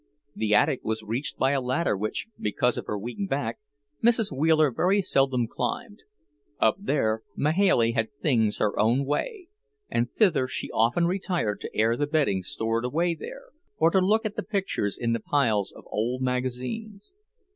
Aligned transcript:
The 0.35 0.55
attic 0.55 0.79
was 0.83 1.03
reached 1.03 1.37
by 1.37 1.51
a 1.51 1.61
ladder 1.61 1.95
which, 1.95 2.25
because 2.39 2.75
of 2.75 2.87
her 2.87 2.97
weak 2.97 3.29
back, 3.29 3.59
Mrs. 4.03 4.35
Wheeler 4.35 4.71
very 4.71 4.99
seldom 4.99 5.45
climbed. 5.47 5.99
Up 6.59 6.75
there 6.79 7.21
Mahailey 7.35 7.91
had 7.91 8.11
things 8.19 8.57
her 8.57 8.79
own 8.79 9.05
way, 9.05 9.47
and 9.91 10.11
thither 10.11 10.47
she 10.47 10.71
often 10.71 11.05
retired 11.05 11.61
to 11.61 11.75
air 11.75 11.95
the 11.95 12.07
bedding 12.07 12.41
stored 12.41 12.83
away 12.83 13.13
there, 13.13 13.49
or 13.77 13.91
to 13.91 13.99
look 14.01 14.25
at 14.25 14.35
the 14.35 14.41
pictures 14.41 14.97
in 14.97 15.13
the 15.13 15.19
piles 15.19 15.71
of 15.71 15.83
old 15.91 16.23
magazines. 16.23 17.13